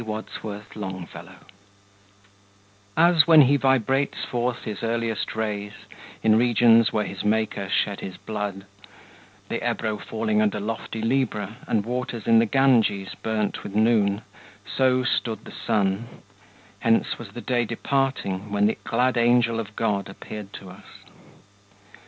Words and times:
Purgatorio: 0.03 0.63
Canto 0.71 0.97
XXVII 1.05 1.29
As 2.97 3.27
when 3.27 3.43
he 3.43 3.55
vibrates 3.55 4.25
forth 4.25 4.63
his 4.63 4.81
earliest 4.81 5.35
rays, 5.35 5.73
In 6.23 6.37
regions 6.39 6.91
where 6.91 7.05
his 7.05 7.23
Maker 7.23 7.69
shed 7.69 7.99
his 7.99 8.17
blood, 8.17 8.65
(The 9.49 9.61
Ebro 9.63 9.99
falling 9.99 10.41
under 10.41 10.59
lofty 10.59 11.03
Libra, 11.03 11.57
And 11.67 11.85
waters 11.85 12.25
in 12.25 12.39
the 12.39 12.47
Ganges 12.47 13.13
burnt 13.13 13.61
with 13.61 13.75
noon,) 13.75 14.23
So 14.75 15.03
stood 15.03 15.45
the 15.45 15.51
Sun; 15.51 16.07
hence 16.79 17.19
was 17.19 17.29
the 17.33 17.39
day 17.41 17.63
departing, 17.65 18.51
When 18.51 18.65
the 18.65 18.79
glad 18.83 19.17
Angel 19.19 19.59
of 19.59 19.75
God 19.75 20.09
appeared 20.09 20.51
to 20.53 20.71
us. 20.71 20.85